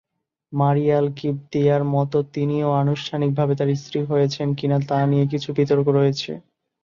[0.53, 6.31] মারিয়া আল-কিবতিয়া'র মতো তিনিও আনুষ্ঠানিকভাবে তার স্ত্রী হয়েছেন কিনা তা নিয়ে কিছু বিতর্ক রয়েছে।